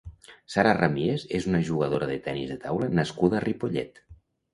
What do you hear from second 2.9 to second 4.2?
nascuda a Ripollet.